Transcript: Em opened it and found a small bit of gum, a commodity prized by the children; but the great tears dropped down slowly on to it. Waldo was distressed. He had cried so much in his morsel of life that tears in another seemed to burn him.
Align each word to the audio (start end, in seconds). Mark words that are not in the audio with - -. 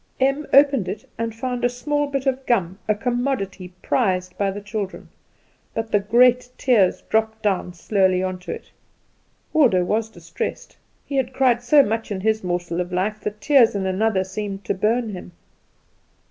Em 0.19 0.47
opened 0.51 0.87
it 0.87 1.07
and 1.15 1.35
found 1.35 1.63
a 1.63 1.69
small 1.69 2.07
bit 2.07 2.25
of 2.25 2.43
gum, 2.47 2.79
a 2.87 2.95
commodity 2.95 3.71
prized 3.83 4.35
by 4.35 4.49
the 4.49 4.59
children; 4.59 5.09
but 5.75 5.91
the 5.91 5.99
great 5.99 6.49
tears 6.57 7.03
dropped 7.03 7.43
down 7.43 7.71
slowly 7.71 8.23
on 8.23 8.39
to 8.39 8.51
it. 8.51 8.71
Waldo 9.53 9.83
was 9.85 10.09
distressed. 10.09 10.75
He 11.05 11.17
had 11.17 11.33
cried 11.33 11.61
so 11.61 11.83
much 11.83 12.09
in 12.11 12.21
his 12.21 12.43
morsel 12.43 12.81
of 12.81 12.91
life 12.91 13.19
that 13.19 13.41
tears 13.41 13.75
in 13.75 13.85
another 13.85 14.23
seemed 14.23 14.65
to 14.65 14.73
burn 14.73 15.09
him. 15.11 15.33